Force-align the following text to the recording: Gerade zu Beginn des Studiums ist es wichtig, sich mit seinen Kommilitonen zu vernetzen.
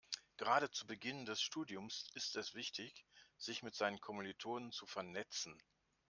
Gerade 0.37 0.71
zu 0.71 0.87
Beginn 0.87 1.25
des 1.25 1.39
Studiums 1.43 2.05
ist 2.15 2.35
es 2.35 2.55
wichtig, 2.55 3.05
sich 3.37 3.61
mit 3.61 3.75
seinen 3.75 4.01
Kommilitonen 4.01 4.71
zu 4.71 4.87
vernetzen. 4.87 5.55